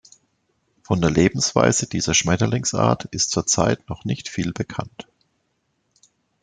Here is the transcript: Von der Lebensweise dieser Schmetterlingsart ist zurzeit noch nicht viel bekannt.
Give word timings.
Von 0.81 0.99
der 0.99 1.11
Lebensweise 1.11 1.85
dieser 1.85 2.15
Schmetterlingsart 2.15 3.05
ist 3.11 3.29
zurzeit 3.29 3.87
noch 3.87 4.03
nicht 4.03 4.29
viel 4.29 4.51
bekannt. 4.51 5.07